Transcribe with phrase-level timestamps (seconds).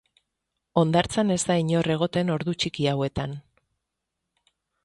[0.81, 3.39] Hondartzan ez da inor egoten ordu txiki hauetan.